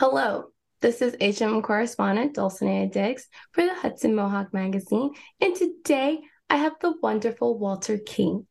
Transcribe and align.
Hello, 0.00 0.44
this 0.80 1.02
is 1.02 1.16
HM 1.20 1.60
correspondent 1.60 2.36
Dulcinea 2.36 2.86
Diggs 2.86 3.26
for 3.50 3.64
the 3.64 3.74
Hudson 3.74 4.14
Mohawk 4.14 4.54
Magazine, 4.54 5.10
and 5.40 5.56
today 5.56 6.20
I 6.48 6.58
have 6.58 6.74
the 6.80 6.94
wonderful 7.02 7.58
Walter 7.58 7.98
King. 7.98 8.46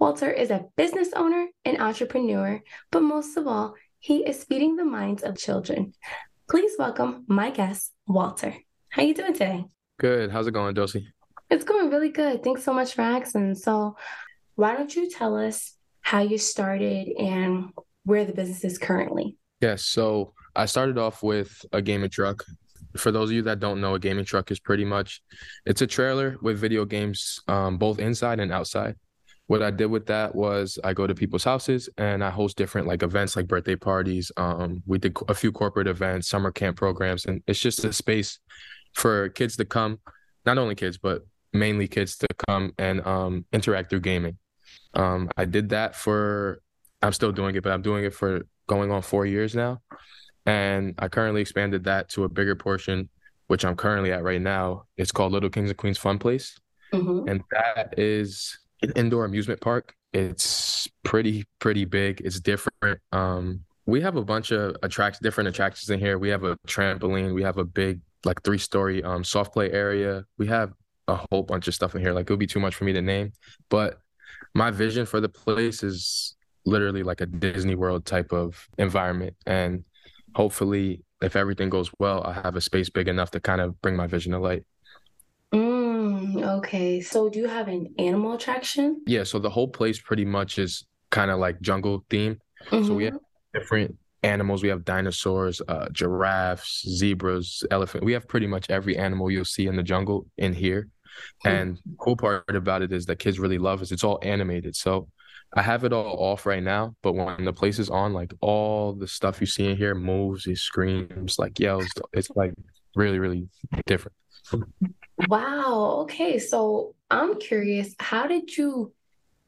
Walter 0.00 0.28
is 0.28 0.50
a 0.50 0.64
business 0.76 1.10
owner 1.14 1.46
and 1.64 1.80
entrepreneur, 1.80 2.60
but 2.90 3.04
most 3.04 3.36
of 3.36 3.46
all, 3.46 3.76
he 4.00 4.26
is 4.26 4.42
feeding 4.42 4.74
the 4.74 4.84
minds 4.84 5.22
of 5.22 5.38
children. 5.38 5.92
Please 6.50 6.72
welcome 6.80 7.24
my 7.28 7.50
guest, 7.50 7.92
Walter. 8.08 8.52
How 8.88 9.02
are 9.02 9.04
you 9.04 9.14
doing 9.14 9.34
today? 9.34 9.66
Good. 10.00 10.32
How's 10.32 10.48
it 10.48 10.52
going, 10.52 10.74
Dulcie? 10.74 11.06
It's 11.48 11.64
going 11.64 11.90
really 11.90 12.10
good. 12.10 12.42
Thanks 12.42 12.64
so 12.64 12.74
much 12.74 12.94
for 12.94 13.02
asking. 13.02 13.54
So, 13.54 13.96
why 14.56 14.74
don't 14.74 14.96
you 14.96 15.08
tell 15.08 15.36
us 15.36 15.74
how 16.00 16.22
you 16.22 16.38
started 16.38 17.06
and 17.16 17.70
where 18.02 18.24
the 18.24 18.32
business 18.32 18.64
is 18.64 18.78
currently? 18.78 19.36
Yes. 19.60 19.84
So 19.84 20.34
I 20.54 20.66
started 20.66 20.98
off 20.98 21.22
with 21.22 21.64
a 21.72 21.82
gaming 21.82 22.10
truck. 22.10 22.44
For 22.96 23.12
those 23.12 23.30
of 23.30 23.34
you 23.34 23.42
that 23.42 23.60
don't 23.60 23.80
know, 23.80 23.94
a 23.94 23.98
gaming 23.98 24.24
truck 24.24 24.50
is 24.50 24.60
pretty 24.60 24.84
much 24.84 25.20
it's 25.66 25.82
a 25.82 25.86
trailer 25.86 26.36
with 26.40 26.58
video 26.58 26.84
games, 26.84 27.40
um, 27.48 27.76
both 27.76 27.98
inside 27.98 28.40
and 28.40 28.52
outside. 28.52 28.96
What 29.46 29.62
I 29.62 29.70
did 29.70 29.86
with 29.86 30.06
that 30.06 30.34
was 30.34 30.78
I 30.84 30.92
go 30.92 31.06
to 31.06 31.14
people's 31.14 31.44
houses 31.44 31.88
and 31.96 32.22
I 32.22 32.30
host 32.30 32.56
different 32.56 32.86
like 32.86 33.02
events, 33.02 33.34
like 33.34 33.46
birthday 33.46 33.76
parties. 33.76 34.30
Um, 34.36 34.82
we 34.86 34.98
did 34.98 35.16
a 35.28 35.34
few 35.34 35.52
corporate 35.52 35.86
events, 35.86 36.28
summer 36.28 36.52
camp 36.52 36.76
programs, 36.76 37.24
and 37.24 37.42
it's 37.46 37.58
just 37.58 37.84
a 37.84 37.92
space 37.92 38.38
for 38.94 39.30
kids 39.30 39.56
to 39.56 39.64
come, 39.64 40.00
not 40.44 40.58
only 40.58 40.74
kids 40.74 40.98
but 40.98 41.22
mainly 41.52 41.88
kids 41.88 42.16
to 42.18 42.26
come 42.46 42.72
and 42.78 43.04
um, 43.06 43.44
interact 43.52 43.90
through 43.90 44.00
gaming. 44.00 44.36
Um, 44.94 45.30
I 45.36 45.44
did 45.44 45.70
that 45.70 45.94
for. 45.94 46.60
I'm 47.00 47.12
still 47.12 47.32
doing 47.32 47.54
it, 47.54 47.62
but 47.62 47.72
I'm 47.72 47.82
doing 47.82 48.04
it 48.04 48.12
for 48.12 48.42
going 48.68 48.92
on 48.92 49.02
four 49.02 49.26
years 49.26 49.54
now. 49.54 49.80
And 50.46 50.94
I 50.98 51.08
currently 51.08 51.40
expanded 51.40 51.84
that 51.84 52.08
to 52.10 52.24
a 52.24 52.28
bigger 52.28 52.54
portion, 52.54 53.08
which 53.48 53.64
I'm 53.64 53.76
currently 53.76 54.12
at 54.12 54.22
right 54.22 54.40
now. 54.40 54.84
It's 54.96 55.12
called 55.12 55.32
Little 55.32 55.50
Kings 55.50 55.70
and 55.70 55.76
Queens 55.76 55.98
Fun 55.98 56.18
Place. 56.18 56.56
Mm-hmm. 56.94 57.28
And 57.28 57.42
that 57.50 57.94
is 57.98 58.58
an 58.82 58.92
indoor 58.94 59.24
amusement 59.24 59.60
park. 59.60 59.94
It's 60.12 60.88
pretty, 61.02 61.44
pretty 61.58 61.84
big. 61.84 62.22
It's 62.24 62.40
different. 62.40 63.00
Um, 63.12 63.64
we 63.84 64.00
have 64.02 64.16
a 64.16 64.24
bunch 64.24 64.52
of 64.52 64.76
attracts 64.82 65.18
different 65.18 65.48
attractions 65.48 65.90
in 65.90 65.98
here. 65.98 66.18
We 66.18 66.28
have 66.28 66.44
a 66.44 66.56
trampoline, 66.66 67.34
we 67.34 67.42
have 67.42 67.58
a 67.58 67.64
big 67.64 68.00
like 68.24 68.42
three 68.42 68.58
story 68.58 69.02
um 69.02 69.24
soft 69.24 69.52
play 69.52 69.70
area. 69.70 70.24
We 70.38 70.46
have 70.48 70.72
a 71.08 71.16
whole 71.30 71.42
bunch 71.42 71.68
of 71.68 71.74
stuff 71.74 71.94
in 71.94 72.00
here. 72.00 72.12
Like 72.12 72.28
it 72.28 72.32
would 72.32 72.38
be 72.38 72.46
too 72.46 72.60
much 72.60 72.74
for 72.74 72.84
me 72.84 72.92
to 72.92 73.02
name. 73.02 73.32
But 73.70 73.98
my 74.54 74.70
vision 74.70 75.06
for 75.06 75.20
the 75.20 75.28
place 75.28 75.82
is 75.82 76.36
literally 76.64 77.02
like 77.02 77.20
a 77.20 77.26
Disney 77.26 77.74
World 77.74 78.04
type 78.04 78.32
of 78.32 78.68
environment. 78.78 79.34
And 79.46 79.84
hopefully, 80.34 81.02
if 81.22 81.36
everything 81.36 81.70
goes 81.70 81.90
well, 81.98 82.22
I 82.24 82.32
have 82.32 82.56
a 82.56 82.60
space 82.60 82.90
big 82.90 83.08
enough 83.08 83.30
to 83.32 83.40
kind 83.40 83.60
of 83.60 83.80
bring 83.82 83.96
my 83.96 84.06
vision 84.06 84.32
to 84.32 84.38
light. 84.38 84.64
Mm, 85.52 86.42
okay. 86.58 87.00
So 87.00 87.28
do 87.28 87.38
you 87.38 87.48
have 87.48 87.68
an 87.68 87.94
animal 87.98 88.34
attraction? 88.34 89.02
Yeah. 89.06 89.24
So 89.24 89.38
the 89.38 89.50
whole 89.50 89.68
place 89.68 90.00
pretty 90.00 90.24
much 90.24 90.58
is 90.58 90.86
kind 91.10 91.30
of 91.30 91.38
like 91.38 91.60
jungle 91.60 92.04
theme. 92.10 92.38
Mm-hmm. 92.66 92.86
So 92.86 92.94
we 92.94 93.04
have 93.04 93.14
mm-hmm. 93.14 93.58
different 93.58 93.96
animals. 94.22 94.62
We 94.62 94.68
have 94.68 94.84
dinosaurs, 94.84 95.62
uh, 95.68 95.88
giraffes, 95.90 96.84
zebras, 96.86 97.64
elephant. 97.70 98.04
We 98.04 98.12
have 98.12 98.28
pretty 98.28 98.46
much 98.46 98.68
every 98.68 98.96
animal 98.96 99.30
you'll 99.30 99.44
see 99.44 99.66
in 99.66 99.76
the 99.76 99.82
jungle 99.82 100.26
in 100.36 100.52
here. 100.52 100.88
Mm-hmm. 101.44 101.48
And 101.48 101.78
cool 101.98 102.16
part 102.16 102.44
about 102.54 102.82
it 102.82 102.92
is 102.92 103.06
that 103.06 103.18
kids 103.18 103.38
really 103.38 103.58
love 103.58 103.82
is 103.82 103.92
it's 103.92 104.04
all 104.04 104.18
animated. 104.22 104.76
So 104.76 105.08
I 105.54 105.62
have 105.62 105.84
it 105.84 105.92
all 105.92 106.22
off 106.22 106.44
right 106.44 106.62
now, 106.62 106.94
but 107.02 107.14
when 107.14 107.44
the 107.44 107.52
place 107.52 107.78
is 107.78 107.88
on, 107.88 108.12
like 108.12 108.34
all 108.40 108.92
the 108.92 109.08
stuff 109.08 109.40
you 109.40 109.46
see 109.46 109.66
in 109.68 109.76
here 109.76 109.94
moves, 109.94 110.46
it 110.46 110.58
screams, 110.58 111.38
like 111.38 111.58
yells. 111.58 111.88
It's 112.12 112.30
like 112.36 112.52
really, 112.94 113.18
really 113.18 113.48
different. 113.86 114.16
Wow. 115.26 116.00
Okay. 116.02 116.38
So 116.38 116.94
I'm 117.10 117.40
curious, 117.40 117.94
how 117.98 118.26
did 118.26 118.56
you 118.56 118.92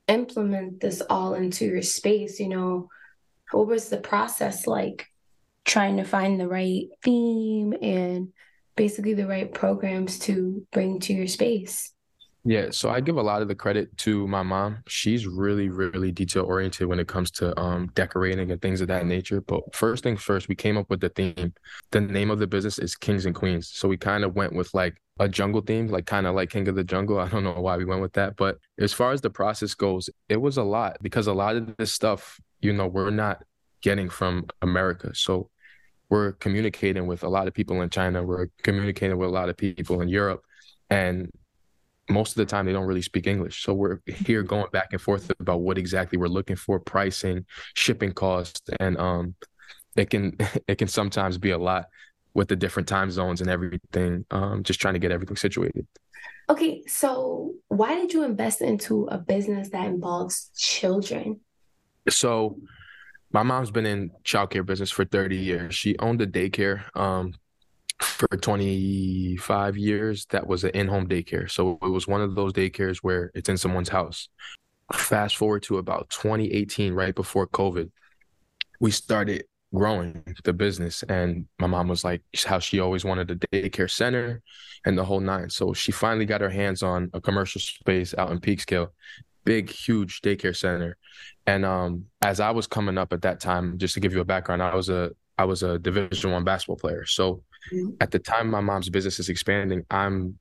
implement 0.08 0.80
this 0.80 1.02
all 1.08 1.34
into 1.34 1.66
your 1.66 1.82
space? 1.82 2.40
You 2.40 2.48
know, 2.48 2.88
what 3.52 3.66
was 3.66 3.88
the 3.88 3.98
process 3.98 4.66
like 4.66 5.06
trying 5.64 5.98
to 5.98 6.04
find 6.04 6.40
the 6.40 6.48
right 6.48 6.86
theme 7.04 7.74
and 7.80 8.32
basically 8.74 9.14
the 9.14 9.26
right 9.26 9.52
programs 9.52 10.18
to 10.20 10.66
bring 10.72 11.00
to 11.00 11.12
your 11.12 11.26
space? 11.26 11.92
Yeah, 12.42 12.68
so 12.70 12.88
I 12.88 13.00
give 13.00 13.18
a 13.18 13.22
lot 13.22 13.42
of 13.42 13.48
the 13.48 13.54
credit 13.54 13.94
to 13.98 14.26
my 14.26 14.42
mom. 14.42 14.78
She's 14.86 15.26
really, 15.26 15.68
really 15.68 16.10
detail 16.10 16.44
oriented 16.44 16.86
when 16.86 16.98
it 16.98 17.06
comes 17.06 17.30
to 17.32 17.58
um, 17.60 17.90
decorating 17.94 18.50
and 18.50 18.62
things 18.62 18.80
of 18.80 18.88
that 18.88 19.04
nature. 19.04 19.42
But 19.42 19.74
first 19.74 20.02
things 20.02 20.22
first, 20.22 20.48
we 20.48 20.54
came 20.54 20.78
up 20.78 20.88
with 20.88 21.00
the 21.00 21.10
theme. 21.10 21.52
The 21.90 22.00
name 22.00 22.30
of 22.30 22.38
the 22.38 22.46
business 22.46 22.78
is 22.78 22.96
Kings 22.96 23.26
and 23.26 23.34
Queens. 23.34 23.68
So 23.68 23.88
we 23.88 23.98
kind 23.98 24.24
of 24.24 24.36
went 24.36 24.54
with 24.54 24.72
like 24.72 24.96
a 25.18 25.28
jungle 25.28 25.60
theme, 25.60 25.88
like 25.88 26.06
kind 26.06 26.26
of 26.26 26.34
like 26.34 26.48
King 26.48 26.66
of 26.68 26.76
the 26.76 26.84
Jungle. 26.84 27.20
I 27.20 27.28
don't 27.28 27.44
know 27.44 27.60
why 27.60 27.76
we 27.76 27.84
went 27.84 28.00
with 28.00 28.14
that. 28.14 28.36
But 28.36 28.56
as 28.78 28.94
far 28.94 29.12
as 29.12 29.20
the 29.20 29.28
process 29.28 29.74
goes, 29.74 30.08
it 30.30 30.40
was 30.40 30.56
a 30.56 30.62
lot 30.64 30.96
because 31.02 31.26
a 31.26 31.34
lot 31.34 31.56
of 31.56 31.76
this 31.76 31.92
stuff, 31.92 32.40
you 32.60 32.72
know, 32.72 32.86
we're 32.86 33.10
not 33.10 33.44
getting 33.82 34.08
from 34.08 34.46
America. 34.62 35.14
So 35.14 35.50
we're 36.08 36.32
communicating 36.32 37.06
with 37.06 37.22
a 37.22 37.28
lot 37.28 37.48
of 37.48 37.54
people 37.54 37.82
in 37.82 37.90
China. 37.90 38.22
We're 38.22 38.48
communicating 38.62 39.18
with 39.18 39.28
a 39.28 39.32
lot 39.32 39.50
of 39.50 39.58
people 39.58 40.00
in 40.00 40.08
Europe. 40.08 40.42
And 40.88 41.30
most 42.10 42.30
of 42.32 42.36
the 42.36 42.46
time 42.46 42.66
they 42.66 42.72
don't 42.72 42.86
really 42.86 43.02
speak 43.02 43.26
English. 43.26 43.62
So 43.62 43.72
we're 43.72 44.00
here 44.06 44.42
going 44.42 44.66
back 44.72 44.88
and 44.92 45.00
forth 45.00 45.30
about 45.40 45.60
what 45.60 45.78
exactly 45.78 46.18
we're 46.18 46.28
looking 46.28 46.56
for, 46.56 46.80
pricing, 46.80 47.46
shipping 47.74 48.12
costs, 48.12 48.62
and 48.78 48.98
um, 48.98 49.34
it 49.96 50.10
can 50.10 50.36
it 50.68 50.76
can 50.76 50.88
sometimes 50.88 51.38
be 51.38 51.50
a 51.50 51.58
lot 51.58 51.86
with 52.34 52.48
the 52.48 52.56
different 52.56 52.88
time 52.88 53.10
zones 53.10 53.40
and 53.40 53.50
everything. 53.50 54.24
Um, 54.30 54.62
just 54.62 54.80
trying 54.80 54.94
to 54.94 55.00
get 55.00 55.12
everything 55.12 55.36
situated. 55.36 55.86
Okay, 56.48 56.82
so 56.86 57.54
why 57.68 57.94
did 57.94 58.12
you 58.12 58.24
invest 58.24 58.60
into 58.60 59.06
a 59.06 59.18
business 59.18 59.70
that 59.70 59.86
involves 59.86 60.50
children? 60.56 61.40
So 62.08 62.58
my 63.32 63.44
mom's 63.44 63.70
been 63.70 63.86
in 63.86 64.10
childcare 64.24 64.66
business 64.66 64.90
for 64.90 65.04
30 65.04 65.36
years. 65.36 65.74
She 65.74 65.96
owned 65.98 66.20
a 66.20 66.26
daycare 66.26 66.84
um, 66.96 67.34
for 68.00 68.28
25 68.28 69.76
years 69.76 70.26
that 70.30 70.46
was 70.46 70.64
an 70.64 70.70
in-home 70.70 71.06
daycare. 71.08 71.50
So 71.50 71.78
it 71.82 71.88
was 71.88 72.08
one 72.08 72.20
of 72.22 72.34
those 72.34 72.52
daycares 72.52 72.98
where 72.98 73.30
it's 73.34 73.48
in 73.48 73.56
someone's 73.56 73.88
house. 73.88 74.28
Fast 74.92 75.36
forward 75.36 75.62
to 75.64 75.78
about 75.78 76.10
2018 76.10 76.94
right 76.94 77.14
before 77.14 77.46
covid 77.46 77.90
we 78.80 78.90
started 78.90 79.44
growing 79.72 80.24
the 80.42 80.52
business. 80.52 81.02
And 81.04 81.46
my 81.60 81.66
mom 81.66 81.86
was 81.88 82.02
like 82.02 82.22
how 82.44 82.58
she 82.58 82.80
always 82.80 83.04
wanted 83.04 83.30
a 83.30 83.36
daycare 83.36 83.90
center 83.90 84.42
and 84.84 84.98
the 84.98 85.04
whole 85.04 85.20
nine. 85.20 85.50
So 85.50 85.72
she 85.72 85.92
finally 85.92 86.24
got 86.24 86.40
her 86.40 86.50
hands 86.50 86.82
on 86.82 87.10
a 87.12 87.20
commercial 87.20 87.60
space 87.60 88.14
out 88.18 88.30
in 88.30 88.40
peekskill 88.40 88.88
big 89.44 89.70
huge 89.70 90.20
daycare 90.20 90.56
center. 90.56 90.96
And 91.46 91.64
um 91.64 92.04
as 92.22 92.40
i 92.40 92.50
was 92.50 92.66
coming 92.66 92.98
up 92.98 93.12
at 93.12 93.22
that 93.22 93.40
time 93.40 93.78
just 93.78 93.94
to 93.94 94.00
give 94.00 94.12
you 94.12 94.20
a 94.20 94.24
background 94.24 94.62
i 94.62 94.74
was 94.74 94.90
a 94.90 95.10
i 95.38 95.44
was 95.44 95.62
a 95.62 95.78
division 95.78 96.30
one 96.30 96.44
basketball 96.44 96.76
player. 96.76 97.06
So 97.06 97.42
Mm-hmm. 97.72 97.90
At 98.00 98.10
the 98.10 98.18
time 98.18 98.50
my 98.50 98.60
mom's 98.60 98.88
business 98.88 99.18
is 99.18 99.28
expanding, 99.28 99.84
I'm 99.90 100.38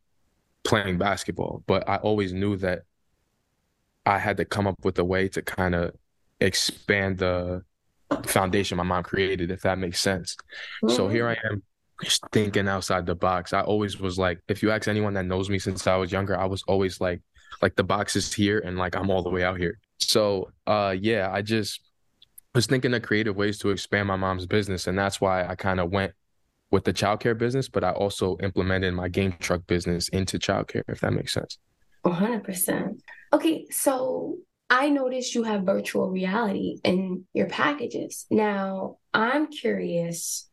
playing 0.63 0.97
basketball, 0.97 1.63
but 1.67 1.87
I 1.87 1.97
always 1.97 2.33
knew 2.33 2.57
that 2.57 2.83
I 4.05 4.17
had 4.17 4.37
to 4.37 4.45
come 4.45 4.67
up 4.67 4.83
with 4.83 4.97
a 4.99 5.03
way 5.03 5.27
to 5.29 5.41
kind 5.41 5.75
of 5.75 5.93
expand 6.39 7.17
the 7.17 7.63
foundation 8.25 8.77
my 8.77 8.83
mom 8.83 9.03
created, 9.03 9.51
if 9.51 9.61
that 9.61 9.77
makes 9.77 9.99
sense. 9.99 10.35
Mm-hmm. 10.83 10.95
So 10.95 11.07
here 11.07 11.27
I 11.27 11.37
am 11.49 11.61
just 12.03 12.23
thinking 12.31 12.67
outside 12.67 13.05
the 13.05 13.15
box. 13.15 13.53
I 13.53 13.61
always 13.61 13.99
was 13.99 14.17
like, 14.17 14.39
if 14.47 14.63
you 14.63 14.71
ask 14.71 14.87
anyone 14.87 15.13
that 15.13 15.25
knows 15.25 15.49
me 15.49 15.59
since 15.59 15.85
I 15.85 15.95
was 15.97 16.11
younger, 16.11 16.37
I 16.39 16.45
was 16.45 16.63
always 16.67 17.01
like, 17.01 17.21
like 17.61 17.75
the 17.75 17.83
box 17.83 18.15
is 18.15 18.33
here 18.33 18.59
and 18.59 18.77
like 18.77 18.95
I'm 18.95 19.09
all 19.09 19.21
the 19.21 19.29
way 19.29 19.43
out 19.43 19.57
here. 19.57 19.79
So 19.99 20.51
uh 20.65 20.95
yeah, 20.99 21.29
I 21.31 21.41
just 21.41 21.81
was 22.55 22.65
thinking 22.65 22.93
of 22.93 23.01
creative 23.01 23.35
ways 23.35 23.59
to 23.59 23.69
expand 23.69 24.07
my 24.07 24.15
mom's 24.15 24.45
business. 24.45 24.87
And 24.87 24.97
that's 24.97 25.19
why 25.19 25.45
I 25.45 25.55
kind 25.55 25.79
of 25.79 25.91
went 25.91 26.13
with 26.71 26.83
the 26.83 26.93
childcare 26.93 27.37
business, 27.37 27.67
but 27.67 27.83
I 27.83 27.91
also 27.91 28.37
implemented 28.43 28.93
my 28.93 29.07
game 29.07 29.35
truck 29.39 29.65
business 29.67 30.07
into 30.09 30.37
childcare, 30.37 30.83
if 30.87 31.01
that 31.01 31.13
makes 31.13 31.33
sense. 31.33 31.57
100%. 32.05 32.99
Okay, 33.33 33.65
so 33.71 34.37
I 34.69 34.89
noticed 34.89 35.35
you 35.35 35.43
have 35.43 35.63
virtual 35.63 36.09
reality 36.09 36.79
in 36.83 37.25
your 37.33 37.47
packages. 37.47 38.25
Now, 38.29 38.97
I'm 39.13 39.47
curious 39.47 40.49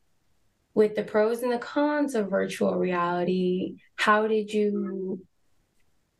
with 0.74 0.94
the 0.94 1.02
pros 1.02 1.42
and 1.42 1.52
the 1.52 1.58
cons 1.58 2.14
of 2.14 2.30
virtual 2.30 2.76
reality, 2.76 3.76
how 3.96 4.26
did 4.26 4.52
you 4.52 5.20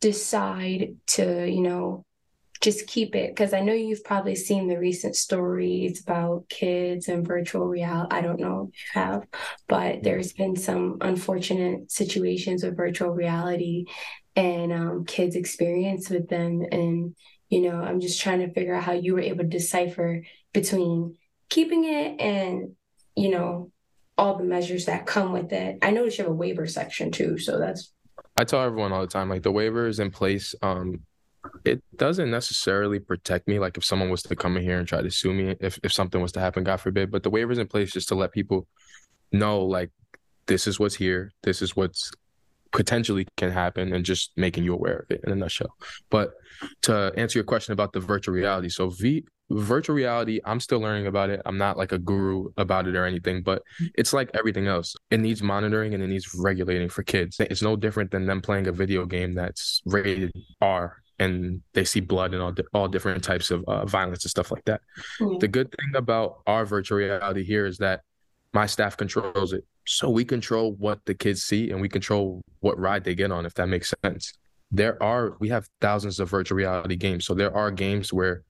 decide 0.00 0.96
to, 1.06 1.46
you 1.46 1.60
know, 1.60 2.04
just 2.67 2.89
keep 2.89 3.15
it 3.15 3.31
because 3.31 3.53
I 3.53 3.61
know 3.61 3.73
you've 3.73 4.03
probably 4.03 4.35
seen 4.35 4.67
the 4.67 4.77
recent 4.77 5.15
stories 5.15 6.03
about 6.03 6.49
kids 6.49 7.07
and 7.07 7.25
virtual 7.25 7.65
reality. 7.69 8.17
I 8.17 8.21
don't 8.23 8.41
know 8.41 8.73
if 8.73 8.75
you 8.75 9.01
have, 9.01 9.25
but 9.69 10.03
there's 10.03 10.33
been 10.33 10.57
some 10.57 10.97
unfortunate 11.01 11.93
situations 11.93 12.65
with 12.65 12.77
virtual 12.77 13.11
reality 13.11 13.85
and 14.35 14.73
um, 14.73 15.05
kids' 15.05 15.37
experience 15.37 16.11
with 16.11 16.29
them. 16.29 16.65
And, 16.73 17.15
you 17.49 17.63
know, 17.63 17.77
I'm 17.81 18.01
just 18.01 18.21
trying 18.21 18.41
to 18.41 18.53
figure 18.53 18.75
out 18.75 18.83
how 18.83 18.95
you 18.95 19.15
were 19.15 19.21
able 19.21 19.45
to 19.45 19.49
decipher 19.49 20.25
between 20.53 21.17
keeping 21.49 21.85
it 21.85 22.21
and, 22.21 22.73
you 23.15 23.31
know, 23.31 23.71
all 24.19 24.39
the 24.39 24.43
measures 24.43 24.87
that 24.87 25.07
come 25.07 25.31
with 25.31 25.53
it. 25.53 25.79
I 25.83 25.93
noticed 25.93 26.19
you 26.19 26.25
have 26.25 26.33
a 26.33 26.35
waiver 26.35 26.67
section 26.67 27.13
too, 27.13 27.39
so 27.39 27.61
that's. 27.61 27.93
I 28.37 28.43
tell 28.43 28.61
everyone 28.61 28.91
all 28.91 29.03
the 29.03 29.07
time, 29.07 29.29
like 29.29 29.45
the 29.45 29.53
waiver 29.53 29.87
is 29.87 30.01
in 30.01 30.11
place. 30.11 30.53
Um, 30.63 31.03
it 31.64 31.82
doesn't 31.96 32.31
necessarily 32.31 32.98
protect 32.98 33.48
me. 33.48 33.58
Like 33.58 33.76
if 33.76 33.84
someone 33.84 34.10
was 34.10 34.22
to 34.22 34.37
come 34.37 34.56
in 34.56 34.62
here 34.62 34.78
and 34.78 34.87
try 34.87 35.02
to 35.02 35.10
sue 35.10 35.32
me, 35.32 35.56
if 35.60 35.78
if 35.82 35.93
something 35.93 36.20
was 36.20 36.32
to 36.32 36.40
happen, 36.40 36.64
God 36.64 36.81
forbid. 36.81 37.10
But 37.10 37.22
the 37.22 37.31
waiver 37.31 37.52
is 37.52 37.58
in 37.58 37.66
place 37.66 37.93
just 37.93 38.08
to 38.08 38.14
let 38.14 38.32
people 38.32 38.66
know, 39.32 39.64
like 39.64 39.90
this 40.46 40.66
is 40.66 40.78
what's 40.78 40.94
here, 40.94 41.32
this 41.43 41.62
is 41.62 41.76
what's 41.76 42.12
potentially 42.72 43.26
can 43.37 43.50
happen, 43.50 43.93
and 43.93 44.04
just 44.04 44.32
making 44.37 44.64
you 44.64 44.75
aware 44.75 44.98
of 44.98 45.10
it 45.10 45.20
in 45.25 45.32
a 45.32 45.37
nutshell. 45.37 45.75
But 46.10 46.32
to 46.82 47.12
answer 47.16 47.38
your 47.38 47.44
question 47.44 47.72
about 47.72 47.93
the 47.93 48.00
virtual 48.00 48.34
reality, 48.34 48.69
so 48.69 48.90
V 48.90 49.25
virtual 49.50 49.94
reality 49.94 50.40
i'm 50.44 50.58
still 50.58 50.81
learning 50.81 51.06
about 51.06 51.31
it 51.31 51.40
i'm 51.46 51.58
not 51.58 51.76
like 51.76 51.93
a 51.93 51.98
guru 51.98 52.48
about 52.56 52.88
it 52.88 52.96
or 52.96 53.04
anything 53.04 53.43
but 53.43 53.62
mm-hmm. 53.81 53.87
it's 53.94 54.12
like 54.12 54.28
everything 54.34 54.66
else 54.66 54.96
it 55.10 55.20
needs 55.20 55.43
monitoring 55.43 55.94
and 55.94 56.02
it 56.02 56.08
needs 56.08 56.34
regulating 56.34 56.88
for 56.88 57.04
kids 57.04 57.37
it's 57.38 57.62
no 57.62 57.76
different 57.76 58.10
than 58.10 58.26
them 58.26 58.40
playing 58.40 58.66
a 58.66 58.72
video 58.72 59.06
game 59.06 59.34
that's 59.34 59.82
rated 59.87 60.32
r 60.60 60.96
and 61.19 61.63
they 61.73 61.85
see 61.85 62.01
blood 62.01 62.35
and 62.35 62.43
all, 62.43 62.55
all 62.75 62.89
different 62.89 63.23
types 63.25 63.51
of 63.51 63.65
uh, 63.65 63.85
violence 63.87 64.25
and 64.25 64.31
stuff 64.31 64.51
like 64.51 64.65
that 64.65 64.81
mm-hmm. 65.21 65.39
the 65.39 65.49
good 65.49 65.71
thing 65.71 65.95
about 65.95 66.41
our 66.47 66.65
virtual 66.65 66.99
reality 66.99 67.45
here 67.45 67.67
is 67.67 67.79
that 67.79 68.01
my 68.53 68.67
staff 68.67 68.97
controls 68.97 69.53
it 69.53 69.65
so 69.87 70.11
we 70.11 70.25
control 70.25 70.73
what 70.73 71.05
the 71.05 71.15
kids 71.15 71.43
see 71.43 71.71
and 71.71 71.81
we 71.81 71.89
control 71.89 72.43
what 72.61 72.79
ride 72.79 73.05
they 73.05 73.15
get 73.15 73.31
on 73.31 73.47
if 73.47 73.55
that 73.55 73.69
makes 73.69 73.93
sense 74.05 74.33
there 74.71 75.01
are 75.03 75.37
we 75.39 75.49
have 75.49 75.69
thousands 75.81 76.19
of 76.21 76.29
virtual 76.29 76.57
reality 76.57 76.97
games 76.97 77.25
so 77.25 77.35
there 77.35 77.55
are 77.57 77.71
games 77.71 78.13
where 78.13 78.43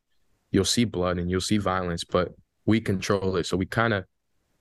you'll 0.50 0.64
see 0.64 0.84
blood 0.84 1.18
and 1.18 1.30
you'll 1.30 1.40
see 1.40 1.58
violence, 1.58 2.04
but 2.04 2.34
we 2.64 2.80
control 2.80 3.36
it. 3.36 3.46
So 3.46 3.56
we 3.56 3.66
kind 3.66 3.92
of 3.92 4.04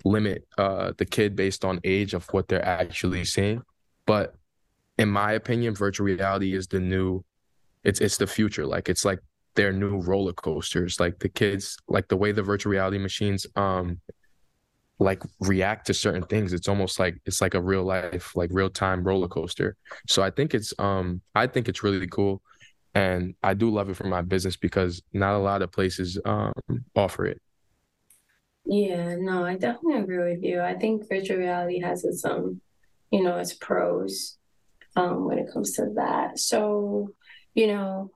limit 0.04 0.46
uh, 0.58 0.92
the 0.98 1.06
kid 1.06 1.36
based 1.36 1.66
on 1.66 1.80
age 1.84 2.14
of 2.14 2.26
what 2.34 2.48
they're 2.48 2.66
actually 2.66 3.26
seeing. 3.26 3.62
But 4.06 4.36
in 4.98 5.10
my 5.10 5.34
opinion, 5.34 5.76
virtual 5.76 6.06
reality 6.06 6.54
is 6.54 6.68
the 6.68 6.80
new 6.80 7.24
it's 7.86 8.02
it's 8.02 8.18
the 8.18 8.28
future. 8.28 8.66
Like 8.66 8.90
it's 8.90 9.06
like 9.06 9.20
their 9.56 9.72
new 9.72 10.00
roller 10.00 10.34
coasters. 10.34 11.00
Like 11.00 11.20
the 11.20 11.30
kids, 11.30 11.78
like 11.88 12.08
the 12.10 12.18
way 12.18 12.32
the 12.32 12.44
virtual 12.44 12.72
reality 12.72 12.98
machines 12.98 13.48
um 13.56 14.02
like 15.00 15.22
react 15.42 15.88
to 15.88 15.94
certain 15.94 16.24
things. 16.24 16.54
It's 16.54 16.68
almost 16.68 17.00
like 17.00 17.18
it's 17.26 17.42
like 17.42 17.54
a 17.54 17.62
real 17.62 17.84
life, 17.84 18.36
like 18.36 18.50
real 18.54 18.70
time 18.70 19.04
roller 19.04 19.28
coaster. 19.28 19.76
So 20.08 20.24
I 20.24 20.32
think 20.32 20.54
it's 20.54 20.74
um 20.80 21.22
I 21.34 21.48
think 21.48 21.70
it's 21.70 21.84
really 21.84 22.08
cool 22.08 22.42
and 22.96 23.36
I 23.44 23.54
do 23.54 23.70
love 23.70 23.90
it 23.90 23.98
for 23.98 24.06
my 24.08 24.22
business 24.22 24.56
because 24.56 25.04
not 25.14 25.36
a 25.36 25.40
lot 25.40 25.62
of 25.62 25.72
places 25.72 26.18
um, 26.24 26.54
offer 26.96 27.26
it. 27.26 27.42
Yeah, 28.66 29.18
no, 29.20 29.46
I 29.46 29.58
definitely 29.58 30.02
agree 30.02 30.34
with 30.34 30.42
you. 30.42 30.62
I 30.62 30.76
think 30.76 31.08
virtual 31.08 31.38
reality 31.38 31.82
has 31.82 32.06
its 32.06 32.24
um, 32.26 32.62
you 33.12 33.22
know, 33.22 33.38
its 33.38 33.54
pros 33.54 34.38
um 34.96 35.26
when 35.26 35.40
it 35.40 35.52
comes 35.52 35.74
to 35.74 35.92
that. 35.96 36.40
So, 36.40 37.10
you 37.54 37.68
know, 37.68 38.12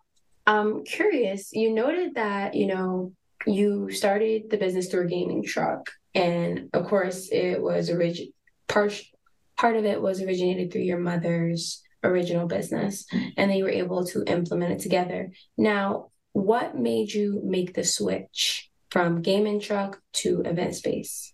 I'm 0.46 0.84
curious. 0.84 1.52
You 1.54 1.74
noted 1.74 2.16
that 2.16 2.56
you 2.56 2.68
know 2.68 3.14
you 3.46 3.92
started 3.92 4.50
the 4.50 4.58
business 4.58 4.88
through 4.88 5.06
a 5.06 5.10
gaming 5.10 5.44
truck, 5.44 5.90
and 6.14 6.70
of 6.74 6.86
course, 6.86 7.30
it 7.32 7.62
was 7.62 7.90
origin 7.90 8.32
part 8.68 9.02
part 9.58 9.76
of 9.76 9.84
it 9.84 10.02
was 10.02 10.22
originated 10.22 10.72
through 10.72 10.82
your 10.82 11.00
mother's 11.00 11.84
original 12.02 12.48
business 12.48 13.06
and 13.36 13.52
they 13.52 13.62
were 13.62 13.70
able 13.70 14.06
to 14.06 14.24
implement 14.26 14.72
it 14.72 14.80
together. 14.80 15.32
Now, 15.58 16.12
what 16.32 16.78
made 16.78 17.12
you 17.12 17.42
make 17.44 17.74
the 17.74 17.84
switch 17.84 18.70
from 18.90 19.22
gaming 19.22 19.60
truck 19.60 20.00
to 20.14 20.42
event 20.42 20.76
space? 20.76 21.34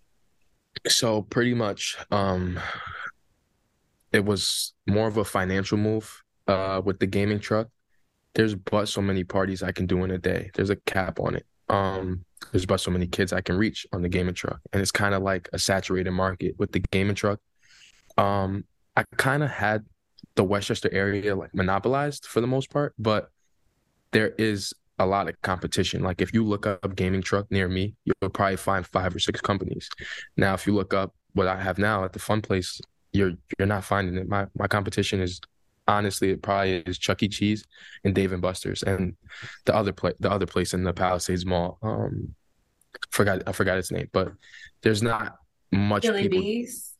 So 0.88 1.22
pretty 1.22 1.54
much 1.54 1.96
um 2.10 2.58
it 4.12 4.24
was 4.24 4.74
more 4.86 5.08
of 5.08 5.16
a 5.16 5.24
financial 5.24 5.78
move 5.78 6.22
uh 6.46 6.80
with 6.84 6.98
the 6.98 7.06
gaming 7.06 7.40
truck. 7.40 7.68
There's 8.34 8.54
but 8.54 8.86
so 8.86 9.00
many 9.00 9.24
parties 9.24 9.62
I 9.62 9.72
can 9.72 9.86
do 9.86 10.04
in 10.04 10.10
a 10.10 10.18
day. 10.18 10.50
There's 10.54 10.70
a 10.70 10.76
cap 10.76 11.18
on 11.20 11.34
it. 11.34 11.46
Um 11.68 12.24
there's 12.52 12.66
but 12.66 12.78
so 12.78 12.90
many 12.90 13.06
kids 13.06 13.32
I 13.32 13.40
can 13.40 13.56
reach 13.56 13.86
on 13.92 14.02
the 14.02 14.08
gaming 14.08 14.34
truck. 14.34 14.60
And 14.72 14.80
it's 14.82 14.92
kind 14.92 15.14
of 15.14 15.22
like 15.22 15.48
a 15.52 15.58
saturated 15.58 16.12
market 16.12 16.54
with 16.58 16.72
the 16.72 16.80
gaming 16.80 17.14
truck. 17.14 17.40
Um 18.18 18.64
I 18.96 19.04
kind 19.16 19.42
of 19.42 19.50
had 19.50 19.84
the 20.36 20.44
Westchester 20.44 20.88
area 20.92 21.34
like 21.34 21.54
monopolized 21.54 22.26
for 22.26 22.40
the 22.40 22.46
most 22.46 22.70
part, 22.70 22.94
but 22.98 23.30
there 24.12 24.34
is 24.38 24.72
a 24.98 25.06
lot 25.06 25.28
of 25.28 25.40
competition. 25.42 26.02
Like 26.02 26.20
if 26.20 26.32
you 26.32 26.44
look 26.44 26.66
up 26.66 26.94
gaming 26.96 27.22
truck 27.22 27.50
near 27.50 27.68
me, 27.68 27.94
you'll 28.04 28.30
probably 28.30 28.56
find 28.56 28.86
five 28.86 29.14
or 29.14 29.18
six 29.18 29.40
companies. 29.40 29.88
Now, 30.36 30.54
if 30.54 30.66
you 30.66 30.74
look 30.74 30.94
up 30.94 31.14
what 31.34 31.46
I 31.46 31.60
have 31.60 31.78
now 31.78 32.04
at 32.04 32.12
the 32.12 32.18
fun 32.18 32.40
place, 32.40 32.80
you're 33.16 33.32
you're 33.58 33.66
not 33.66 33.84
finding 33.84 34.16
it. 34.16 34.28
My 34.28 34.46
my 34.56 34.66
competition 34.66 35.20
is 35.20 35.40
honestly 35.88 36.30
it 36.30 36.42
probably 36.42 36.78
is 36.78 36.98
Chuck 36.98 37.22
E. 37.22 37.28
Cheese 37.28 37.64
and 38.04 38.14
Dave 38.14 38.32
and 38.32 38.42
Buster's 38.42 38.82
and 38.82 39.14
the 39.64 39.74
other 39.74 39.92
place 39.92 40.14
the 40.20 40.30
other 40.30 40.46
place 40.46 40.74
in 40.74 40.84
the 40.84 40.92
Palisades 40.92 41.46
Mall. 41.46 41.78
Um 41.82 42.34
forgot 43.10 43.42
I 43.46 43.52
forgot 43.52 43.78
its 43.78 43.90
name, 43.90 44.08
but 44.12 44.32
there's 44.82 45.02
not 45.02 45.36
much 45.72 46.02
Billy 46.02 46.22
people. 46.22 46.40
Bees. 46.40 46.92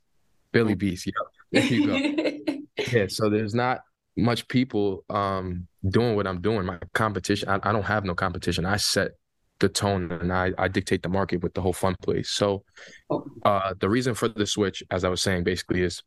Billy 0.52 0.74
Beez, 0.74 1.06
yeah. 1.06 1.12
There 1.52 1.64
you 1.64 1.86
go. 1.86 2.58
yeah, 2.92 3.06
so 3.08 3.28
there's 3.30 3.54
not 3.54 3.80
much 4.16 4.48
people 4.48 5.04
um, 5.10 5.66
doing 5.88 6.16
what 6.16 6.26
I'm 6.26 6.40
doing. 6.40 6.64
My 6.64 6.78
competition, 6.94 7.48
I, 7.48 7.60
I, 7.62 7.72
don't 7.72 7.84
have 7.84 8.04
no 8.04 8.14
competition. 8.14 8.64
I 8.64 8.76
set 8.76 9.12
the 9.58 9.68
tone 9.68 10.12
and 10.12 10.32
I, 10.32 10.52
I 10.58 10.68
dictate 10.68 11.02
the 11.02 11.08
market 11.08 11.42
with 11.42 11.54
the 11.54 11.62
whole 11.62 11.72
fun 11.72 11.96
place. 12.02 12.30
So 12.30 12.64
oh. 13.10 13.24
uh, 13.44 13.74
the 13.78 13.88
reason 13.88 14.14
for 14.14 14.28
the 14.28 14.46
switch, 14.46 14.82
as 14.90 15.04
I 15.04 15.08
was 15.08 15.22
saying, 15.22 15.44
basically 15.44 15.82
is 15.82 16.02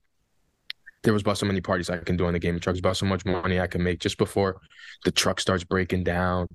there 1.04 1.14
was 1.14 1.22
about 1.22 1.38
so 1.38 1.46
many 1.46 1.62
parties 1.62 1.90
I 1.90 1.98
can 1.98 2.18
do 2.18 2.26
on 2.26 2.34
the 2.34 2.40
gaming 2.40 2.60
trucks, 2.60 2.80
about 2.80 2.98
so 2.98 3.06
much 3.06 3.26
money 3.26 3.60
I 3.60 3.68
can 3.68 3.84
make 3.84 4.00
just 4.00 4.18
before 4.18 4.60
the 5.06 5.12
truck 5.12 5.40
starts 5.40 5.64
breaking 5.64 6.04
down. 6.04 6.48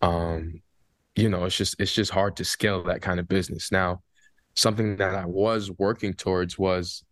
Um, 0.00 0.62
you 1.14 1.28
know, 1.28 1.44
it's 1.44 1.56
just 1.56 1.76
it's 1.78 1.94
just 1.94 2.10
hard 2.10 2.36
to 2.36 2.44
scale 2.44 2.82
that 2.84 3.02
kind 3.02 3.20
of 3.20 3.28
business. 3.28 3.70
Now, 3.70 4.02
something 4.54 4.96
that 4.96 5.14
I 5.14 5.26
was 5.26 5.70
working 5.78 6.14
towards 6.14 6.58
was 6.58 7.04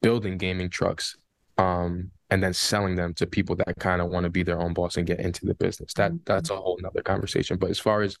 building 0.00 0.38
gaming 0.38 0.68
trucks 0.68 1.16
um, 1.56 2.10
and 2.30 2.42
then 2.42 2.52
selling 2.52 2.96
them 2.96 3.14
to 3.14 3.26
people 3.26 3.54
that 3.56 3.78
kind 3.78 4.02
of 4.02 4.10
want 4.10 4.24
to 4.24 4.30
be 4.30 4.42
their 4.42 4.60
own 4.60 4.74
boss 4.74 4.96
and 4.96 5.06
get 5.06 5.20
into 5.20 5.46
the 5.46 5.54
business. 5.54 5.94
That 5.94 6.10
mm-hmm. 6.10 6.22
that's 6.24 6.50
a 6.50 6.56
whole 6.56 6.78
nother 6.82 7.02
conversation. 7.02 7.58
But 7.58 7.70
as 7.70 7.78
far 7.78 8.02
as 8.02 8.16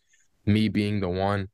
me 0.46 0.68
being 0.68 1.00
the 1.00 1.08
one 1.08 1.48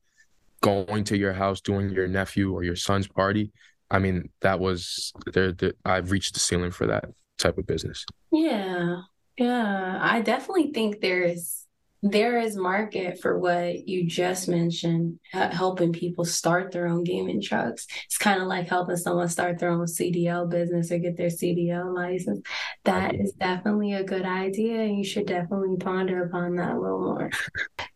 going 0.61 1.05
to 1.05 1.17
your 1.17 1.33
house, 1.33 1.61
doing 1.61 1.91
your 1.91 2.09
nephew 2.09 2.53
or 2.53 2.65
your 2.65 2.77
son's 2.77 3.07
party, 3.07 3.53
I 3.91 3.99
mean, 3.99 4.29
that 4.41 4.61
was 4.61 5.13
there. 5.33 5.55
I've 5.85 6.11
reached 6.11 6.35
the 6.35 6.41
ceiling 6.41 6.71
for 6.71 6.87
that 6.87 7.07
type 7.39 7.59
of 7.59 7.67
business. 7.67 8.05
Yeah, 8.31 9.03
yeah. 9.37 9.99
I 10.01 10.21
definitely 10.21 10.73
think 10.73 11.01
there's 11.01 11.65
there 12.03 12.39
is 12.39 12.57
market 12.57 13.21
for 13.21 13.39
what 13.39 13.89
you 13.89 14.07
just 14.07 14.49
mentioned 14.49 15.19
helping 15.33 15.93
people 15.93 16.25
start 16.25 16.71
their 16.71 16.87
own 16.87 17.03
gaming 17.03 17.43
trucks 17.43 17.89
it's 18.05 18.17
kind 18.17 18.41
of 18.41 18.47
like 18.47 18.69
helping 18.69 18.97
someone 18.97 19.29
start 19.29 19.59
their 19.59 19.71
own 19.71 19.85
cdl 19.85 20.49
business 20.49 20.93
or 20.93 20.99
get 20.99 21.17
their 21.17 21.29
cdl 21.29 21.93
license 21.93 22.41
That 22.85 23.17
is 23.17 23.33
definitely 23.33 23.95
a 23.95 24.05
good 24.05 24.25
idea 24.25 24.81
and 24.83 24.97
you 24.97 25.05
should 25.05 25.27
definitely 25.27 25.77
ponder 25.77 26.25
upon 26.25 26.55
that 26.57 26.71
a 26.71 26.79
little 26.79 27.01
more 27.01 27.31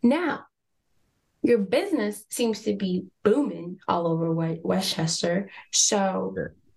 now 0.01 0.47
your 1.43 1.59
business 1.59 2.25
seems 2.29 2.61
to 2.61 2.75
be 2.75 3.05
booming 3.23 3.79
all 3.87 4.07
over 4.07 4.31
westchester 4.63 5.49
so 5.71 6.35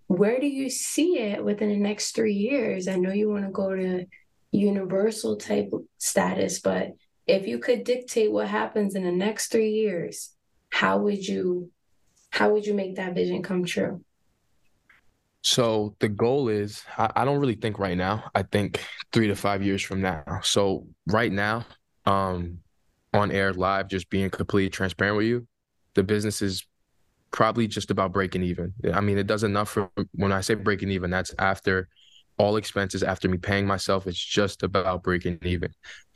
where 0.08 0.38
do 0.38 0.46
you 0.46 0.68
see 0.70 1.18
it 1.18 1.44
within 1.44 1.68
the 1.68 1.76
next 1.76 2.14
three 2.14 2.34
years 2.34 2.88
i 2.88 2.96
know 2.96 3.12
you 3.12 3.30
want 3.30 3.44
to 3.44 3.50
go 3.50 3.74
to 3.74 4.04
universal 4.52 5.36
type 5.36 5.70
status 5.98 6.60
but 6.60 6.92
if 7.26 7.46
you 7.46 7.58
could 7.58 7.84
dictate 7.84 8.30
what 8.30 8.48
happens 8.48 8.94
in 8.94 9.04
the 9.04 9.12
next 9.12 9.48
three 9.48 9.70
years, 9.70 10.32
how 10.70 10.98
would 10.98 11.26
you 11.26 11.70
how 12.30 12.50
would 12.50 12.66
you 12.66 12.74
make 12.74 12.96
that 12.96 13.14
vision 13.14 13.42
come 13.42 13.64
true? 13.64 14.02
So 15.42 15.94
the 16.00 16.08
goal 16.08 16.48
is 16.48 16.84
I, 16.98 17.10
I 17.16 17.24
don't 17.24 17.40
really 17.40 17.54
think 17.54 17.78
right 17.78 17.96
now. 17.96 18.24
I 18.34 18.42
think 18.42 18.84
three 19.12 19.28
to 19.28 19.36
five 19.36 19.62
years 19.62 19.82
from 19.82 20.00
now. 20.00 20.40
So 20.42 20.86
right 21.06 21.32
now, 21.32 21.64
um, 22.04 22.58
on 23.16 23.30
air 23.30 23.52
live, 23.52 23.88
just 23.88 24.10
being 24.10 24.30
completely 24.30 24.70
transparent 24.70 25.16
with 25.16 25.26
you, 25.26 25.46
the 25.94 26.02
business 26.02 26.42
is 26.42 26.66
probably 27.30 27.66
just 27.66 27.90
about 27.90 28.12
breaking 28.12 28.42
even. 28.42 28.72
I 28.92 29.00
mean, 29.00 29.18
it 29.18 29.26
does 29.26 29.44
enough 29.44 29.70
for 29.70 29.90
when 30.12 30.32
I 30.32 30.40
say 30.40 30.54
breaking 30.54 30.90
even, 30.90 31.10
that's 31.10 31.34
after 31.38 31.88
all 32.38 32.56
expenses, 32.56 33.02
after 33.02 33.28
me 33.28 33.38
paying 33.38 33.66
myself, 33.66 34.06
it's 34.06 34.22
just 34.22 34.62
about 34.62 35.02
breaking 35.02 35.38
even. 35.42 35.70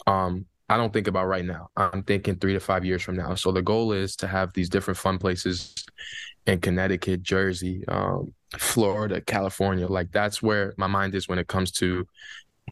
Um, 0.06 0.46
I 0.68 0.76
don't 0.76 0.92
think 0.92 1.08
about 1.08 1.26
right 1.26 1.44
now. 1.44 1.68
I'm 1.76 2.02
thinking 2.04 2.36
three 2.36 2.52
to 2.52 2.60
five 2.60 2.84
years 2.84 3.02
from 3.02 3.16
now. 3.16 3.34
So 3.34 3.50
the 3.50 3.62
goal 3.62 3.92
is 3.92 4.14
to 4.16 4.28
have 4.28 4.52
these 4.52 4.68
different 4.68 4.98
fun 4.98 5.18
places 5.18 5.74
in 6.46 6.60
Connecticut, 6.60 7.22
Jersey, 7.22 7.82
um, 7.88 8.32
Florida, 8.56 9.20
California. 9.20 9.88
Like 9.88 10.12
that's 10.12 10.42
where 10.42 10.74
my 10.76 10.86
mind 10.86 11.14
is 11.14 11.28
when 11.28 11.38
it 11.38 11.48
comes 11.48 11.72
to 11.72 12.06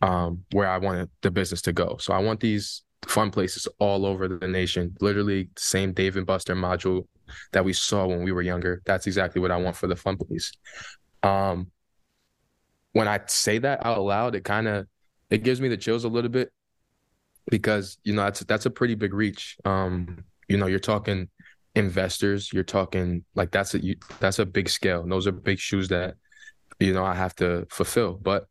um, 0.01 0.45
where 0.53 0.69
I 0.69 0.79
want 0.79 1.11
the 1.23 1.31
business 1.31 1.63
to 1.63 1.73
go. 1.73 1.97
So 1.99 2.13
I 2.13 2.19
want 2.19 2.39
these 2.41 2.83
fun 3.07 3.31
places 3.31 3.69
all 3.79 4.07
over 4.07 4.29
the 4.29 4.49
nation. 4.49 4.97
Literally, 5.01 5.45
the 5.45 5.61
same 5.61 5.93
Dave 5.93 6.17
and 6.17 6.27
Buster 6.27 6.55
module 6.55 7.07
that 7.53 7.65
we 7.65 7.73
saw 7.73 8.07
when 8.07 8.23
we 8.23 8.33
were 8.33 8.43
younger. 8.43 8.83
That's 8.85 9.07
exactly 9.07 9.41
what 9.41 9.51
I 9.51 9.57
want 9.57 9.77
for 9.77 9.87
the 9.87 9.97
fun 9.97 10.17
place. 10.17 10.53
Um, 11.23 11.71
when 12.93 13.09
I 13.09 13.21
say 13.27 13.59
that 13.59 13.85
out 13.85 14.03
loud, 14.03 14.35
it 14.35 14.45
kind 14.45 14.69
of 14.69 14.87
it 15.31 15.43
gives 15.43 15.61
me 15.61 15.69
the 15.69 15.77
chills 15.77 16.05
a 16.05 16.09
little 16.09 16.31
bit 16.31 16.51
because 17.51 17.99
you 18.05 18.15
know 18.15 18.23
that's 18.23 18.41
that's 18.41 18.67
a 18.67 18.71
pretty 18.71 18.95
big 18.95 19.15
reach. 19.15 19.57
Um, 19.65 20.25
you 20.49 20.57
know, 20.57 20.67
you're 20.67 20.79
talking 20.79 21.29
investors, 21.75 22.53
you're 22.53 22.65
talking 22.65 23.25
like 23.35 23.51
that's 23.51 23.75
a 23.75 23.83
you, 23.83 23.97
that's 24.21 24.39
a 24.39 24.47
big 24.47 24.69
scale. 24.69 25.07
Those 25.07 25.27
are 25.27 25.33
big 25.33 25.59
shoes 25.59 25.89
that 25.89 26.15
you 26.81 26.93
know 26.93 27.05
I 27.05 27.15
have 27.15 27.35
to 27.37 27.67
fulfill. 27.71 28.15
But 28.15 28.47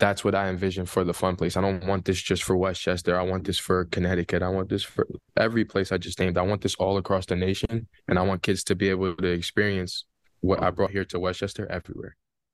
that's 0.00 0.24
what 0.24 0.34
I 0.34 0.48
envision 0.48 0.86
for 0.86 1.04
the 1.04 1.14
fun 1.14 1.36
place. 1.36 1.56
I 1.56 1.60
don't 1.60 1.86
want 1.86 2.06
this 2.06 2.20
just 2.20 2.42
for 2.42 2.56
Westchester. 2.56 3.18
I 3.18 3.22
want 3.22 3.44
this 3.44 3.58
for 3.58 3.84
Connecticut. 3.84 4.42
I 4.42 4.48
want 4.48 4.70
this 4.70 4.82
for 4.82 5.06
every 5.36 5.64
place 5.64 5.92
I 5.92 5.98
just 5.98 6.18
named. 6.18 6.38
I 6.38 6.42
want 6.42 6.62
this 6.62 6.74
all 6.76 6.96
across 6.96 7.26
the 7.26 7.36
nation, 7.36 7.86
and 8.08 8.18
I 8.18 8.22
want 8.22 8.42
kids 8.42 8.64
to 8.64 8.74
be 8.74 8.88
able 8.88 9.14
to 9.14 9.28
experience 9.28 10.06
what 10.40 10.62
I 10.62 10.70
brought 10.70 10.90
here 10.90 11.04
to 11.04 11.20
Westchester 11.20 11.70
everywhere. 11.70 12.16